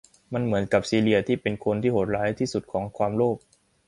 [0.33, 3.37] มันเหมือนกับซีเลียเป็นคนที่โหดร้ายที่สุดของความโลภ